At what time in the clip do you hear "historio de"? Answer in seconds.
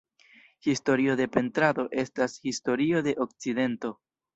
0.69-1.27, 2.43-3.17